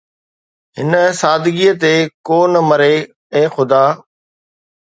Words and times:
هن 0.77 0.91
سادگيءَ 1.19 1.73
تي 1.81 1.93
ڪو 2.27 2.39
نه 2.53 2.61
مري، 2.69 2.95
اي 3.33 3.43
خدا 3.53 3.83